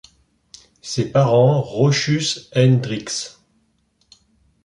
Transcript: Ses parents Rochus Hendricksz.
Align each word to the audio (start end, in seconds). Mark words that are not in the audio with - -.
Ses 0.81 1.11
parents 1.11 1.61
Rochus 1.61 2.47
Hendricksz. 2.55 3.39